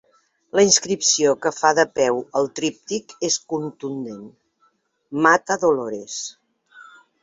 La 0.59 0.61
inscripció 0.67 1.33
que 1.43 1.51
fa 1.57 1.71
de 1.81 1.85
peu 1.99 2.23
al 2.41 2.49
tríptic 2.61 3.15
és 3.31 3.39
contundent: 3.55 4.27
"Mata 5.29 5.63
Dolores". 5.69 6.23